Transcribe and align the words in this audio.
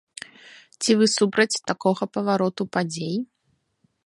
Ці 0.81 0.91
вы 1.01 1.05
супраць 1.17 1.61
такога 1.73 2.03
павароту 2.17 2.63
падзей? 2.79 3.15